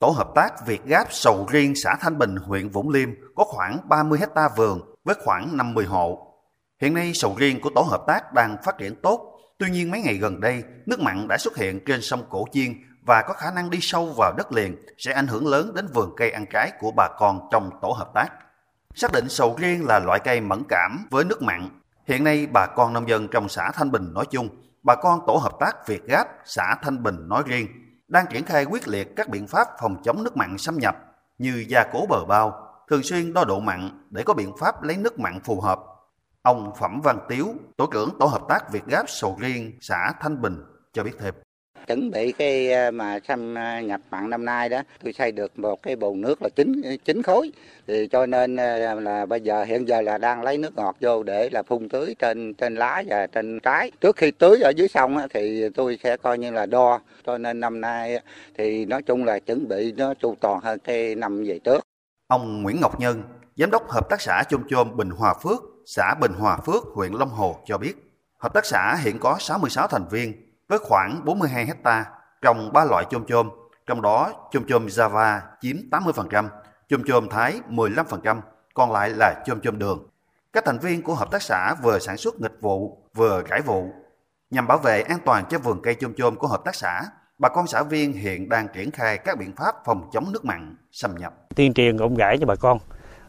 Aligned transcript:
Tổ 0.00 0.08
hợp 0.10 0.28
tác 0.34 0.66
Việt 0.66 0.84
Gáp 0.84 1.06
Sầu 1.10 1.46
Riêng 1.50 1.74
xã 1.74 1.96
Thanh 2.00 2.18
Bình, 2.18 2.36
huyện 2.36 2.68
Vũng 2.68 2.88
Liêm 2.88 3.08
có 3.34 3.44
khoảng 3.44 3.78
30 3.88 4.18
hecta 4.18 4.48
vườn 4.56 4.80
với 5.04 5.14
khoảng 5.24 5.56
50 5.56 5.84
hộ. 5.84 6.34
Hiện 6.80 6.94
nay 6.94 7.12
sầu 7.14 7.34
riêng 7.38 7.60
của 7.60 7.70
tổ 7.74 7.80
hợp 7.80 8.02
tác 8.06 8.32
đang 8.32 8.56
phát 8.64 8.78
triển 8.78 8.94
tốt, 9.02 9.32
tuy 9.58 9.70
nhiên 9.70 9.90
mấy 9.90 10.00
ngày 10.00 10.14
gần 10.14 10.40
đây 10.40 10.64
nước 10.86 11.00
mặn 11.00 11.28
đã 11.28 11.38
xuất 11.38 11.56
hiện 11.56 11.80
trên 11.86 12.02
sông 12.02 12.24
Cổ 12.30 12.44
Chiên 12.52 12.74
và 13.06 13.22
có 13.22 13.34
khả 13.34 13.50
năng 13.50 13.70
đi 13.70 13.78
sâu 13.80 14.12
vào 14.16 14.32
đất 14.36 14.52
liền 14.52 14.76
sẽ 14.98 15.12
ảnh 15.12 15.26
hưởng 15.26 15.46
lớn 15.46 15.74
đến 15.74 15.86
vườn 15.94 16.14
cây 16.16 16.30
ăn 16.30 16.46
trái 16.52 16.72
của 16.80 16.90
bà 16.90 17.08
con 17.18 17.48
trong 17.52 17.70
tổ 17.82 17.88
hợp 17.88 18.10
tác. 18.14 18.28
Xác 18.94 19.12
định 19.12 19.28
sầu 19.28 19.56
riêng 19.58 19.86
là 19.86 19.98
loại 19.98 20.20
cây 20.24 20.40
mẫn 20.40 20.62
cảm 20.68 21.06
với 21.10 21.24
nước 21.24 21.42
mặn. 21.42 21.68
Hiện 22.06 22.24
nay 22.24 22.46
bà 22.52 22.66
con 22.66 22.92
nông 22.92 23.08
dân 23.08 23.28
trong 23.28 23.48
xã 23.48 23.70
Thanh 23.74 23.90
Bình 23.90 24.12
nói 24.14 24.24
chung, 24.30 24.48
bà 24.82 24.94
con 24.94 25.20
tổ 25.26 25.36
hợp 25.36 25.52
tác 25.60 25.86
Việt 25.86 26.04
Gáp 26.06 26.26
xã 26.44 26.76
Thanh 26.82 27.02
Bình 27.02 27.28
nói 27.28 27.42
riêng 27.46 27.66
đang 28.10 28.26
triển 28.30 28.44
khai 28.44 28.64
quyết 28.64 28.88
liệt 28.88 29.16
các 29.16 29.28
biện 29.28 29.46
pháp 29.46 29.68
phòng 29.80 30.02
chống 30.04 30.24
nước 30.24 30.36
mặn 30.36 30.58
xâm 30.58 30.78
nhập 30.78 30.96
như 31.38 31.64
gia 31.68 31.84
cố 31.92 32.06
bờ 32.08 32.24
bao, 32.24 32.66
thường 32.88 33.02
xuyên 33.02 33.32
đo 33.32 33.44
độ 33.44 33.60
mặn 33.60 34.06
để 34.10 34.22
có 34.22 34.34
biện 34.34 34.52
pháp 34.60 34.82
lấy 34.82 34.96
nước 34.96 35.18
mặn 35.18 35.40
phù 35.40 35.60
hợp. 35.60 35.80
Ông 36.42 36.72
Phẩm 36.78 37.00
Văn 37.04 37.18
Tiếu, 37.28 37.54
tổ 37.76 37.86
trưởng 37.92 38.10
tổ 38.18 38.26
hợp 38.26 38.42
tác 38.48 38.72
Việt 38.72 38.86
Gáp 38.86 39.04
sầu 39.08 39.36
riêng 39.40 39.78
xã 39.80 40.12
Thanh 40.20 40.42
Bình 40.42 40.64
cho 40.92 41.04
biết 41.04 41.12
thêm 41.18 41.34
chuẩn 41.86 42.10
bị 42.10 42.32
cái 42.32 42.72
ờ, 42.72 42.90
mà 42.90 43.18
xâm 43.28 43.54
ờ, 43.54 43.80
nhập 43.80 44.00
mặn 44.10 44.30
năm 44.30 44.44
nay 44.44 44.68
đó, 44.68 44.82
tôi 45.04 45.12
xây 45.12 45.32
được 45.32 45.58
một 45.58 45.82
cái 45.82 45.96
bồn 45.96 46.20
nước 46.20 46.42
là 46.42 46.48
chín 46.56 46.82
chín 47.04 47.22
khối. 47.22 47.52
Thì 47.86 48.08
cho 48.10 48.26
nên 48.26 48.56
ờ, 48.56 49.00
là 49.00 49.26
bây 49.26 49.40
giờ 49.40 49.64
hiện 49.64 49.88
giờ 49.88 50.00
là 50.00 50.18
đang 50.18 50.42
lấy 50.42 50.58
nước 50.58 50.76
ngọt 50.76 50.96
vô 51.00 51.22
để 51.22 51.48
là 51.52 51.62
phun 51.62 51.88
tưới 51.88 52.14
trên 52.18 52.54
trên 52.54 52.74
lá 52.74 53.02
và 53.06 53.26
trên 53.26 53.60
trái. 53.60 53.90
Trước 54.00 54.16
khi 54.16 54.30
tưới 54.30 54.60
ở 54.60 54.72
dưới 54.76 54.88
sông 54.88 55.18
thì 55.30 55.68
tôi 55.74 55.98
sẽ 56.02 56.16
coi 56.16 56.38
như 56.38 56.50
là 56.50 56.66
đo. 56.66 57.00
Cho 57.26 57.38
nên 57.38 57.60
năm 57.60 57.80
nay 57.80 58.20
thì 58.58 58.84
nói 58.84 59.02
chung 59.02 59.24
là 59.24 59.38
chuẩn 59.38 59.68
bị 59.68 59.92
nó 59.92 60.14
chu 60.14 60.36
toàn 60.40 60.60
hơn 60.60 60.78
cái 60.84 61.14
năm 61.14 61.44
về 61.46 61.58
trước. 61.64 61.80
Ông 62.26 62.62
Nguyễn 62.62 62.80
Ngọc 62.80 63.00
Nhân, 63.00 63.22
giám 63.56 63.70
đốc 63.70 63.90
hợp 63.90 64.08
tác 64.10 64.20
xã 64.20 64.42
chôm 64.48 64.62
chôm 64.70 64.96
Bình 64.96 65.10
Hòa 65.10 65.34
Phước, 65.42 65.62
xã 65.86 66.14
Bình 66.20 66.32
Hòa 66.32 66.58
Phước, 66.66 66.82
huyện 66.94 67.12
Long 67.12 67.28
Hồ 67.28 67.56
cho 67.66 67.78
biết, 67.78 67.94
hợp 68.38 68.54
tác 68.54 68.66
xã 68.66 68.96
hiện 69.02 69.18
có 69.18 69.36
66 69.40 69.86
thành 69.86 70.08
viên 70.10 70.49
với 70.70 70.78
khoảng 70.78 71.24
42 71.24 71.66
hecta 71.66 72.04
trồng 72.42 72.72
ba 72.72 72.84
loại 72.84 73.04
chôm 73.10 73.24
chôm, 73.28 73.50
trong 73.86 74.02
đó 74.02 74.32
chôm 74.52 74.64
chôm 74.68 74.86
Java 74.86 75.38
chiếm 75.60 75.76
80%, 75.90 76.48
chôm 76.88 77.02
chôm 77.06 77.28
Thái 77.28 77.60
15%, 77.70 78.40
còn 78.74 78.92
lại 78.92 79.10
là 79.10 79.42
chôm 79.46 79.60
chôm 79.60 79.78
đường. 79.78 80.08
Các 80.52 80.64
thành 80.64 80.78
viên 80.78 81.02
của 81.02 81.14
hợp 81.14 81.30
tác 81.30 81.42
xã 81.42 81.74
vừa 81.74 81.98
sản 81.98 82.16
xuất 82.16 82.40
nghịch 82.40 82.60
vụ, 82.60 82.98
vừa 83.14 83.42
rải 83.48 83.60
vụ. 83.60 83.90
Nhằm 84.50 84.66
bảo 84.66 84.78
vệ 84.78 85.02
an 85.02 85.18
toàn 85.24 85.44
cho 85.50 85.58
vườn 85.58 85.80
cây 85.82 85.94
chôm 85.94 86.14
chôm 86.16 86.36
của 86.36 86.46
hợp 86.46 86.64
tác 86.64 86.74
xã, 86.74 87.02
bà 87.38 87.48
con 87.48 87.66
xã 87.66 87.82
viên 87.82 88.12
hiện 88.12 88.48
đang 88.48 88.68
triển 88.74 88.90
khai 88.90 89.18
các 89.18 89.38
biện 89.38 89.52
pháp 89.56 89.74
phòng 89.84 90.10
chống 90.12 90.32
nước 90.32 90.44
mặn 90.44 90.76
xâm 90.92 91.14
nhập. 91.14 91.34
Tuyên 91.56 91.74
truyền 91.74 91.96
rộng 91.96 92.14
rãi 92.14 92.38
cho 92.40 92.46
bà 92.46 92.54
con 92.54 92.78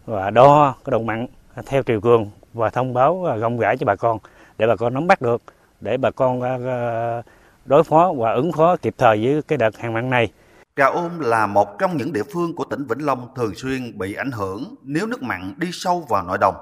và 0.06 0.30
đo 0.30 0.76
cái 0.84 0.92
độ 0.92 1.00
mặn 1.00 1.28
theo 1.66 1.84
triều 1.84 2.02
cường 2.02 2.32
và 2.54 2.70
thông 2.70 2.94
báo 2.94 3.26
rộng 3.40 3.60
rãi 3.60 3.78
cho 3.78 3.86
bà 3.86 3.96
con 3.96 4.18
để 4.58 4.68
bà 4.68 4.76
con 4.76 4.94
nắm 4.94 5.08
bắt 5.08 5.22
được 5.22 5.42
để 5.82 5.98
bà 5.98 6.12
con 6.12 6.42
ờ, 6.42 6.66
ờ, 6.66 7.22
đối 7.66 7.84
phó 7.84 8.14
và 8.18 8.34
ứng 8.34 8.52
phó 8.52 8.76
kịp 8.76 8.96
thời 8.98 9.26
với 9.26 9.42
cái 9.42 9.58
đợt 9.58 9.78
hạn 9.78 9.94
mặn 9.94 10.10
này. 10.10 10.32
Trà 10.76 10.86
Ôn 10.86 11.12
là 11.20 11.48
một 11.48 11.80
trong 11.80 11.98
những 11.98 12.14
địa 12.14 12.24
phương 12.34 12.56
của 12.56 12.64
tỉnh 12.64 12.86
Vĩnh 12.86 13.06
Long 13.06 13.28
thường 13.36 13.56
xuyên 13.56 13.98
bị 13.98 14.14
ảnh 14.14 14.32
hưởng 14.32 14.76
nếu 14.82 15.08
nước 15.08 15.24
mặn 15.24 15.54
đi 15.58 15.70
sâu 15.72 16.06
vào 16.10 16.24
nội 16.24 16.38
đồng. 16.42 16.56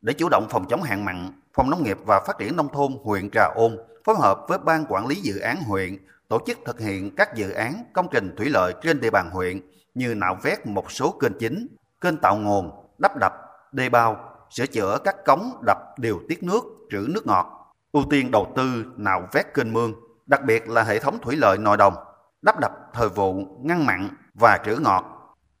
Để 0.00 0.12
chủ 0.12 0.28
động 0.28 0.46
phòng 0.50 0.64
chống 0.68 0.82
hạn 0.82 1.04
mặn, 1.04 1.30
Phòng 1.54 1.70
Nông 1.70 1.82
nghiệp 1.82 1.98
và 2.06 2.20
Phát 2.26 2.38
triển 2.38 2.56
Nông 2.56 2.68
thôn 2.68 2.92
huyện 3.04 3.30
Trà 3.30 3.44
Ôn 3.54 3.76
phối 4.04 4.14
hợp 4.18 4.38
với 4.48 4.58
Ban 4.58 4.84
Quản 4.88 5.06
lý 5.06 5.14
Dự 5.14 5.38
án 5.38 5.62
huyện 5.62 5.96
tổ 6.28 6.38
chức 6.46 6.58
thực 6.64 6.80
hiện 6.80 7.16
các 7.16 7.34
dự 7.34 7.50
án 7.50 7.84
công 7.92 8.06
trình 8.10 8.34
thủy 8.36 8.48
lợi 8.50 8.74
trên 8.82 9.00
địa 9.00 9.10
bàn 9.10 9.30
huyện 9.30 9.60
như 9.94 10.14
nạo 10.14 10.36
vét 10.42 10.66
một 10.66 10.92
số 10.92 11.10
kênh 11.20 11.38
chính, 11.38 11.66
kênh 12.00 12.16
tạo 12.16 12.36
nguồn, 12.36 12.70
đắp 12.98 13.16
đập, 13.16 13.32
đê 13.72 13.88
bao, 13.88 14.16
sửa 14.50 14.66
chữa 14.66 14.98
các 15.04 15.16
cống 15.24 15.50
đập 15.66 15.78
điều 15.98 16.20
tiết 16.28 16.42
nước, 16.42 16.64
trữ 16.90 17.06
nước 17.08 17.26
ngọt 17.26 17.61
ưu 17.92 18.04
tiên 18.10 18.30
đầu 18.30 18.52
tư 18.56 18.84
nạo 18.96 19.28
vét 19.32 19.54
kênh 19.54 19.72
mương, 19.72 19.94
đặc 20.26 20.44
biệt 20.44 20.68
là 20.68 20.82
hệ 20.82 20.98
thống 20.98 21.18
thủy 21.22 21.36
lợi 21.36 21.58
nội 21.58 21.76
đồng, 21.76 21.94
đắp 22.42 22.60
đập 22.60 22.72
thời 22.92 23.08
vụ, 23.08 23.34
ngăn 23.60 23.86
mặn 23.86 24.08
và 24.34 24.58
trữ 24.64 24.76
ngọt, 24.76 25.04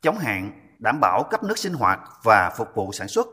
chống 0.02 0.18
hạn, 0.18 0.50
đảm 0.78 1.00
bảo 1.00 1.22
cấp 1.30 1.42
nước 1.44 1.58
sinh 1.58 1.74
hoạt 1.74 2.00
và 2.22 2.50
phục 2.56 2.68
vụ 2.74 2.92
sản 2.92 3.08
xuất. 3.08 3.26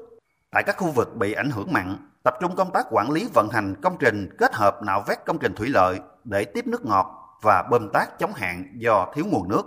Tại 0.52 0.64
các 0.64 0.78
khu 0.78 0.92
vực 0.92 1.16
bị 1.16 1.34
ảnh 1.34 1.50
hưởng 1.50 1.74
mặn, 1.74 1.98
tập 2.24 2.34
trung 2.42 2.56
công 2.56 2.72
tác 2.72 2.86
quản 2.92 3.12
lý 3.12 3.30
vận 3.34 3.50
hành 3.50 3.76
công 3.82 3.98
trình 4.00 4.30
kết 4.38 4.56
hợp 4.56 4.84
nạo 4.84 5.04
vét 5.08 5.26
công 5.26 5.38
trình 5.40 5.54
thủy 5.56 5.70
lợi 5.70 6.00
để 6.24 6.46
tiếp 6.46 6.68
nước 6.68 6.86
ngọt 6.86 7.38
và 7.42 7.64
bơm 7.64 7.90
tác 7.94 8.20
chống 8.20 8.34
hạn 8.34 8.66
do 8.76 9.12
thiếu 9.16 9.26
nguồn 9.26 9.50
nước. 9.50 9.64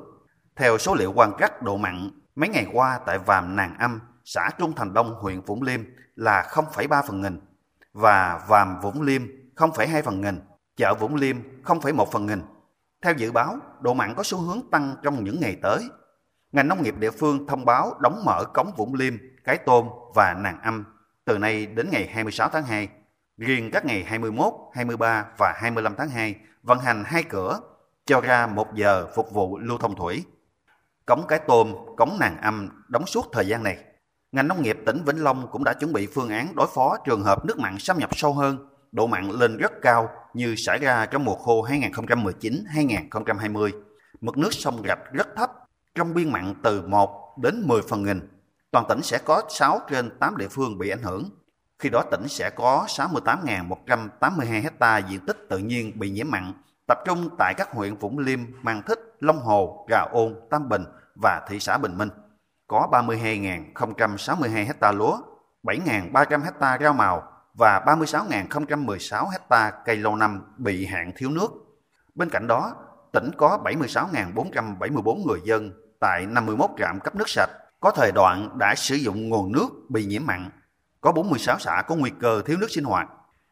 Theo 0.57 0.79
số 0.79 0.95
liệu 0.95 1.13
quan 1.13 1.33
trắc 1.41 1.63
độ 1.63 1.77
mặn, 1.77 2.11
mấy 2.35 2.49
ngày 2.49 2.67
qua 2.73 3.01
tại 3.07 3.19
Vàm 3.19 3.57
Nàng 3.57 3.77
Âm, 3.79 4.01
xã 4.25 4.51
Trung 4.59 4.73
Thành 4.77 4.95
Đông, 4.95 5.15
huyện 5.15 5.41
Vũng 5.41 5.63
Liêm 5.63 5.81
là 6.17 6.43
0,3 6.51 7.03
phần 7.03 7.21
nghìn 7.21 7.41
và 7.93 8.45
Vàm 8.49 8.81
Vũng 8.81 9.03
Liêm 9.03 9.23
0,2 9.57 10.03
phần 10.03 10.21
nghìn, 10.21 10.41
chợ 10.77 10.95
Vũng 10.95 11.15
Liêm 11.15 11.37
0,1 11.65 12.05
phần 12.05 12.27
nghìn. 12.27 12.43
Theo 13.03 13.15
dự 13.15 13.33
báo, 13.33 13.57
độ 13.81 13.95
mặn 13.95 14.15
có 14.15 14.23
xu 14.23 14.39
hướng 14.39 14.71
tăng 14.71 14.97
trong 15.03 15.25
những 15.25 15.41
ngày 15.41 15.59
tới. 15.63 15.89
Ngành 16.53 16.69
nông 16.69 16.83
nghiệp 16.83 16.95
địa 16.99 17.11
phương 17.11 17.47
thông 17.47 17.65
báo 17.65 17.95
đóng 18.01 18.25
mở 18.25 18.45
cống 18.55 18.73
Vũng 18.77 18.95
Liêm, 18.95 19.15
Cái 19.45 19.59
Tôm 19.59 19.89
và 20.15 20.35
Nàng 20.35 20.61
Âm 20.61 20.85
từ 21.25 21.39
nay 21.39 21.67
đến 21.67 21.89
ngày 21.91 22.07
26 22.07 22.49
tháng 22.49 22.65
2. 22.65 22.89
Riêng 23.39 23.71
các 23.73 23.85
ngày 23.85 24.05
21, 24.05 24.53
23 24.75 25.27
và 25.39 25.53
25 25.57 25.95
tháng 25.99 26.09
2 26.09 26.37
vận 26.63 26.79
hành 26.79 27.05
hai 27.07 27.23
cửa 27.23 27.61
cho 28.07 28.21
ra 28.21 28.47
một 28.47 28.75
giờ 28.75 29.07
phục 29.15 29.33
vụ 29.33 29.59
lưu 29.59 29.79
thông 29.79 29.97
thủy. 29.97 30.25
Cống 31.07 31.27
Cái 31.29 31.39
Tôm, 31.47 31.75
cống 31.97 32.17
Nàng 32.21 32.37
Âm 32.41 32.69
đóng 32.89 33.07
suốt 33.07 33.27
thời 33.33 33.47
gian 33.47 33.63
này. 33.63 33.85
Ngành 34.33 34.49
nông 34.49 34.63
nghiệp 34.63 34.79
tỉnh 34.87 35.05
Vĩnh 35.05 35.23
Long 35.23 35.49
cũng 35.51 35.65
đã 35.65 35.73
chuẩn 35.73 35.93
bị 35.93 36.07
phương 36.07 36.29
án 36.29 36.55
đối 36.55 36.67
phó 36.75 36.97
trường 37.05 37.23
hợp 37.23 37.45
nước 37.45 37.59
mặn 37.59 37.79
xâm 37.79 37.99
nhập 37.99 38.17
sâu 38.17 38.33
hơn, 38.33 38.69
độ 38.93 39.07
mặn 39.07 39.31
lên 39.31 39.57
rất 39.57 39.73
cao 39.83 40.09
như 40.35 40.55
xảy 40.57 40.79
ra 40.79 41.07
trong 41.07 41.25
mùa 41.25 41.35
khô 41.35 41.67
2019-2020. 41.67 43.71
Mực 44.21 44.39
nước 44.39 44.53
sông 44.53 44.83
Rạch 44.89 45.13
rất 45.13 45.29
thấp, 45.37 45.53
trong 45.95 46.15
biên 46.15 46.33
mặn 46.33 46.55
từ 46.63 46.83
1 46.87 47.39
đến 47.43 47.63
10 47.67 47.83
phần 47.83 48.03
nghìn. 48.03 48.29
Toàn 48.71 48.85
tỉnh 48.89 49.03
sẽ 49.03 49.19
có 49.19 49.43
6 49.49 49.81
trên 49.91 50.19
8 50.19 50.37
địa 50.37 50.49
phương 50.49 50.79
bị 50.79 50.91
ảnh 50.91 51.03
hưởng. 51.03 51.31
Khi 51.79 51.89
đó 51.89 52.03
tỉnh 52.11 52.29
sẽ 52.29 52.51
có 52.51 52.87
68.182 52.89 54.63
hecta 54.63 54.99
diện 54.99 55.21
tích 55.27 55.47
tự 55.49 55.59
nhiên 55.59 55.99
bị 55.99 56.11
nhiễm 56.11 56.31
mặn, 56.31 56.53
tập 56.89 56.99
trung 57.07 57.29
tại 57.39 57.55
các 57.57 57.73
huyện 57.73 57.95
Vũng 57.95 58.19
Liêm, 58.19 58.41
Mang 58.63 58.83
Thích, 58.87 58.99
Long 59.21 59.39
Hồ, 59.39 59.87
Trà 59.91 60.07
Ôn, 60.13 60.35
Tam 60.51 60.69
Bình 60.69 60.85
và 61.23 61.47
thị 61.49 61.61
xã 61.61 61.79
Bình 61.79 61.99
Minh 61.99 62.09
có 62.73 62.89
32.062 62.93 64.67
hecta 64.67 64.93
lúa, 64.93 65.19
7.300 65.63 66.43
hecta 66.45 66.79
rau 66.81 66.93
màu 66.93 67.23
và 67.55 67.81
36.016 67.87 69.29
hecta 69.29 69.73
cây 69.85 69.97
lâu 69.97 70.17
năm 70.17 70.43
bị 70.57 70.87
hạn 70.87 71.13
thiếu 71.17 71.31
nước. 71.31 71.49
Bên 72.15 72.31
cạnh 72.31 72.47
đó, 72.47 72.75
tỉnh 73.13 73.31
có 73.37 73.59
76.474 73.65 75.27
người 75.27 75.41
dân 75.45 75.73
tại 76.01 76.27
51 76.27 76.71
trạm 76.79 77.01
cấp 77.01 77.15
nước 77.15 77.29
sạch 77.29 77.51
có 77.81 77.91
thời 77.91 78.13
đoạn 78.13 78.59
đã 78.59 78.75
sử 78.77 78.95
dụng 78.95 79.29
nguồn 79.29 79.53
nước 79.53 79.69
bị 79.89 80.05
nhiễm 80.05 80.27
mặn. 80.27 80.51
Có 81.01 81.13
46 81.13 81.59
xã 81.59 81.83
có 81.89 81.95
nguy 81.95 82.11
cơ 82.21 82.43
thiếu 82.47 82.57
nước 82.61 82.71
sinh 82.71 82.85
hoạt. 82.85 83.09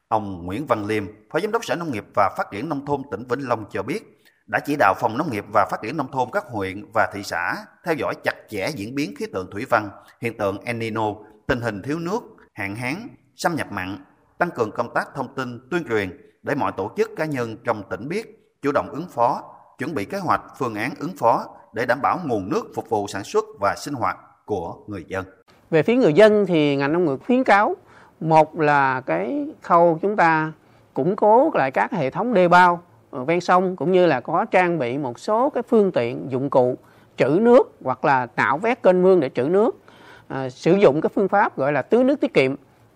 Ông 0.09 0.47
Nguyễn 0.47 0.66
Văn 0.66 0.86
Liêm, 0.86 1.04
Phó 1.30 1.41
Giám 1.41 1.53
đốc 1.53 1.64
Sở 1.64 1.76
Nông 1.76 1.92
nghiệp 1.92 2.04
và 2.14 2.34
Phát 2.36 2.50
triển 2.50 2.69
Nông 2.69 2.86
thôn 2.86 3.03
tỉnh 3.10 3.25
Vĩnh 3.28 3.48
Long 3.48 3.64
cho 3.70 3.82
biết, 3.82 4.19
đã 4.50 4.60
chỉ 4.60 4.76
đạo 4.78 4.94
Phòng 4.94 5.18
Nông 5.18 5.30
nghiệp 5.30 5.44
và 5.54 5.66
Phát 5.70 5.82
triển 5.82 5.96
Nông 5.96 6.10
thôn 6.12 6.28
các 6.32 6.44
huyện 6.50 6.84
và 6.94 7.10
thị 7.12 7.22
xã 7.22 7.56
theo 7.84 7.94
dõi 7.94 8.14
chặt 8.24 8.34
chẽ 8.48 8.70
diễn 8.74 8.94
biến 8.94 9.14
khí 9.18 9.26
tượng 9.32 9.50
thủy 9.50 9.64
văn, 9.70 9.90
hiện 10.20 10.36
tượng 10.36 10.58
El 10.64 10.76
Nino, 10.76 11.14
tình 11.46 11.60
hình 11.60 11.82
thiếu 11.82 11.98
nước, 11.98 12.20
hạn 12.54 12.76
hán, 12.76 13.08
xâm 13.36 13.56
nhập 13.56 13.72
mặn, 13.72 14.04
tăng 14.38 14.50
cường 14.50 14.70
công 14.72 14.94
tác 14.94 15.08
thông 15.14 15.34
tin, 15.34 15.68
tuyên 15.70 15.84
truyền 15.88 16.20
để 16.42 16.54
mọi 16.54 16.72
tổ 16.76 16.90
chức 16.96 17.10
cá 17.16 17.24
nhân 17.24 17.56
trong 17.64 17.82
tỉnh 17.90 18.08
biết, 18.08 18.54
chủ 18.62 18.72
động 18.72 18.88
ứng 18.90 19.06
phó, 19.08 19.42
chuẩn 19.78 19.94
bị 19.94 20.04
kế 20.04 20.18
hoạch, 20.18 20.42
phương 20.58 20.74
án 20.74 20.90
ứng 20.98 21.16
phó 21.18 21.46
để 21.72 21.86
đảm 21.86 21.98
bảo 22.02 22.18
nguồn 22.24 22.48
nước 22.48 22.72
phục 22.74 22.88
vụ 22.88 23.06
sản 23.06 23.24
xuất 23.24 23.44
và 23.60 23.74
sinh 23.78 23.94
hoạt 23.94 24.16
của 24.44 24.74
người 24.86 25.04
dân. 25.08 25.24
Về 25.70 25.82
phía 25.82 25.96
người 25.96 26.12
dân 26.12 26.46
thì 26.46 26.76
ngành 26.76 26.92
nông 26.92 27.04
nghiệp 27.04 27.26
khuyến 27.26 27.44
cáo 27.44 27.76
một 28.20 28.58
là 28.58 29.00
cái 29.00 29.48
khâu 29.62 29.98
chúng 30.03 30.16
ta 30.16 30.53
củng 30.94 31.16
cố 31.16 31.50
lại 31.54 31.70
các 31.70 31.92
hệ 31.92 32.10
thống 32.10 32.34
đê 32.34 32.48
bao 32.48 32.82
Ờ, 33.10 33.24
ven 33.24 33.41
sông 33.41 33.77
cũng 33.77 33.92
như 33.92 34.07
là 34.07 34.21
có 34.21 34.45
trang 34.45 34.78
bị 34.78 34.98
một 34.98 35.18
số 35.18 35.51
cái 35.51 35.62
phương 35.62 35.92
tiện 35.92 36.27
dụng 36.30 36.51
cụ 36.51 36.77
trữ 37.16 37.39
nước 37.41 37.77
hoặc 37.84 38.04
là 38.04 38.27
nạo 38.36 38.59
vét 38.59 38.83
kênh 38.83 39.03
mương 39.03 39.21
để 39.21 39.30
trữ 39.34 39.42
nước 39.42 39.78
à, 40.28 40.51
sử 40.51 40.74
dụng 40.74 41.01
cái 41.01 41.10
phương 41.15 41.28
pháp 41.28 41.57
gọi 41.57 41.72
là 41.72 41.83
tưới 41.83 42.04
nước 42.04 42.21
tiết 42.21 42.34
kiệm 42.34 42.54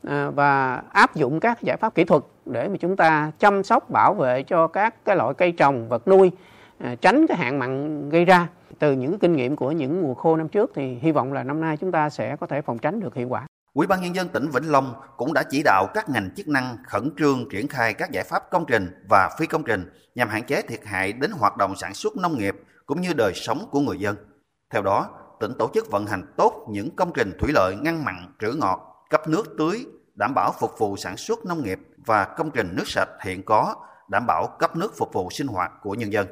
à, 0.09 0.31
và 0.31 0.83
áp 0.93 1.15
dụng 1.15 1.41
các 1.41 1.63
giải 1.63 1.77
pháp 1.77 1.95
kỹ 1.95 2.05
thuật 2.05 2.23
để 2.47 2.69
mà 2.69 2.77
chúng 2.81 2.97
ta 2.97 3.33
chăm 3.39 3.63
sóc 3.63 3.91
bảo 3.91 4.15
vệ 4.15 4.43
cho 4.43 4.67
các 4.67 5.05
cái 5.05 5.17
loại 5.17 5.35
cây 5.35 5.53
trồng 5.53 5.89
vật 5.89 6.09
nuôi 6.09 6.31
à, 6.79 6.95
tránh 7.01 7.27
cái 7.27 7.37
hạn 7.37 7.59
mặn 7.59 8.09
gây 8.09 8.25
ra 8.25 8.49
từ 8.79 8.93
những 8.93 9.19
kinh 9.19 9.37
nghiệm 9.37 9.57
của 9.57 9.73
những 9.73 10.03
mùa 10.03 10.15
khô 10.15 10.37
năm 10.37 10.49
trước 10.49 10.73
thì 10.75 10.95
hy 10.95 11.13
vọng 11.13 11.33
là 11.33 11.43
năm 11.43 11.61
nay 11.61 11.77
chúng 11.77 11.93
ta 11.93 12.11
sẽ 12.11 12.37
có 12.37 12.47
thể 12.47 12.63
phòng 12.63 12.79
tránh 12.79 13.01
được 13.01 13.15
hiệu 13.15 13.29
quả. 13.29 13.47
Ủy 13.75 13.87
ban 13.87 14.03
nhân 14.03 14.15
dân 14.15 14.29
tỉnh 14.29 14.49
Vĩnh 14.49 14.73
Long 14.73 14.95
cũng 15.17 15.33
đã 15.33 15.43
chỉ 15.43 15.63
đạo 15.63 15.87
các 15.95 16.09
ngành 16.09 16.31
chức 16.37 16.49
năng 16.49 16.77
khẩn 16.87 17.11
trương 17.19 17.49
triển 17.51 17.69
khai 17.69 17.95
các 17.95 18.11
giải 18.11 18.25
pháp 18.25 18.51
công 18.51 18.65
trình 18.67 19.03
và 19.09 19.31
phi 19.39 19.47
công 19.47 19.65
trình 19.65 19.91
nhằm 20.15 20.29
hạn 20.29 20.45
chế 20.47 20.63
thiệt 20.63 20.81
hại 20.85 21.13
đến 21.13 21.31
hoạt 21.31 21.57
động 21.57 21.77
sản 21.77 21.95
xuất 21.95 22.17
nông 22.17 22.39
nghiệp 22.39 22.57
cũng 22.87 23.01
như 23.01 23.13
đời 23.13 23.33
sống 23.35 23.69
của 23.71 23.81
người 23.81 23.99
dân. 23.99 24.17
Theo 24.71 24.83
đó, 24.83 25.09
tỉnh 25.41 25.53
tổ 25.59 25.71
chức 25.75 25.91
vận 25.91 26.07
hành 26.07 26.23
tốt 26.37 26.67
những 26.71 26.97
công 26.97 27.13
trình 27.13 27.33
thủy 27.41 27.53
lợi 27.55 27.77
ngăn 27.77 28.05
mặn, 28.05 28.35
trữ 28.41 28.53
ngọt, 28.53 29.07
cấp 29.11 29.29
nước 29.29 29.55
tưới, 29.59 29.87
đảm 30.15 30.35
bảo 30.35 30.55
phục 30.61 30.79
vụ 30.79 30.97
sản 30.97 31.17
xuất 31.17 31.45
nông 31.45 31.65
nghiệp 31.65 31.79
và 32.07 32.25
công 32.25 32.51
trình 32.51 32.69
nước 32.77 32.89
sạch 32.89 33.09
hiện 33.23 33.43
có, 33.43 33.75
đảm 34.09 34.27
bảo 34.27 34.57
cấp 34.59 34.77
nước 34.77 34.93
phục 34.99 35.13
vụ 35.13 35.31
sinh 35.31 35.47
hoạt 35.47 35.73
của 35.83 35.95
nhân 35.95 36.13
dân. 36.13 36.27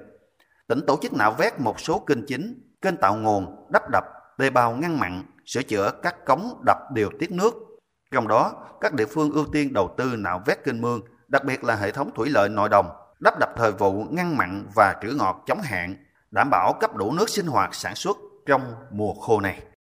Tỉnh 0.69 0.81
tổ 0.87 0.99
chức 1.03 1.13
nạo 1.13 1.33
vét 1.39 1.61
một 1.61 1.81
số 1.81 1.99
kênh 1.99 2.27
chính, 2.27 2.71
kênh 2.83 2.97
tạo 2.97 3.17
nguồn, 3.17 3.67
đắp 3.73 3.83
đập, 3.91 4.05
đê 4.39 4.51
bao 4.51 4.77
ngăn 4.77 4.99
mặn, 4.99 5.23
sửa 5.47 5.63
chữa 5.63 5.91
các 6.03 6.25
cống 6.25 6.63
đập 6.67 6.79
điều 6.95 7.11
tiết 7.19 7.31
nước. 7.31 7.55
Trong 8.11 8.29
đó, 8.29 8.53
các 8.81 8.95
địa 8.95 9.07
phương 9.07 9.33
ưu 9.33 9.47
tiên 9.53 9.73
đầu 9.73 9.95
tư 9.97 10.17
nạo 10.19 10.43
vét 10.47 10.65
kênh 10.65 10.81
mương, 10.81 11.01
đặc 11.29 11.45
biệt 11.45 11.65
là 11.65 11.77
hệ 11.77 11.91
thống 11.91 12.11
thủy 12.15 12.31
lợi 12.31 12.49
nội 12.49 12.69
đồng, 12.69 12.87
đắp 13.21 13.39
đập 13.39 13.51
thời 13.57 13.73
vụ 13.73 14.05
ngăn 14.11 14.37
mặn 14.37 14.67
và 14.77 14.95
trữ 15.03 15.09
ngọt 15.09 15.43
chống 15.47 15.61
hạn, 15.61 15.97
đảm 16.31 16.51
bảo 16.51 16.73
cấp 16.81 16.97
đủ 16.97 17.13
nước 17.13 17.31
sinh 17.31 17.47
hoạt 17.47 17.75
sản 17.75 17.95
xuất 17.95 18.17
trong 18.47 18.75
mùa 18.91 19.15
khô 19.15 19.41
này. 19.41 19.63